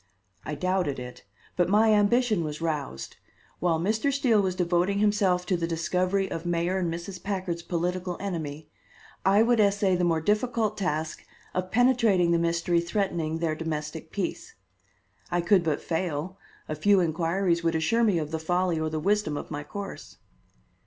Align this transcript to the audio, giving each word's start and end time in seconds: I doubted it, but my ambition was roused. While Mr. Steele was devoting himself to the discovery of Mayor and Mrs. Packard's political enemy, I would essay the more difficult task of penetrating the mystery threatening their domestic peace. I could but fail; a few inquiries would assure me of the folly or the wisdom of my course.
I 0.43 0.55
doubted 0.55 0.97
it, 0.97 1.25
but 1.55 1.69
my 1.69 1.93
ambition 1.93 2.43
was 2.43 2.59
roused. 2.59 3.17
While 3.59 3.79
Mr. 3.79 4.11
Steele 4.11 4.41
was 4.41 4.55
devoting 4.55 4.97
himself 4.97 5.45
to 5.45 5.55
the 5.55 5.67
discovery 5.67 6.27
of 6.31 6.43
Mayor 6.43 6.79
and 6.79 6.91
Mrs. 6.91 7.21
Packard's 7.21 7.61
political 7.61 8.17
enemy, 8.19 8.67
I 9.23 9.43
would 9.43 9.59
essay 9.59 9.95
the 9.95 10.03
more 10.03 10.19
difficult 10.19 10.75
task 10.75 11.23
of 11.53 11.69
penetrating 11.69 12.31
the 12.31 12.39
mystery 12.39 12.81
threatening 12.81 13.37
their 13.37 13.53
domestic 13.53 14.11
peace. 14.11 14.55
I 15.29 15.39
could 15.39 15.63
but 15.63 15.79
fail; 15.83 16.39
a 16.67 16.73
few 16.73 16.99
inquiries 16.99 17.63
would 17.63 17.75
assure 17.75 18.03
me 18.03 18.17
of 18.17 18.31
the 18.31 18.39
folly 18.39 18.79
or 18.79 18.89
the 18.89 18.99
wisdom 18.99 19.37
of 19.37 19.51
my 19.51 19.63
course. 19.63 20.17